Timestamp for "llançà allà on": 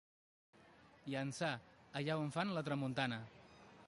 1.13-2.31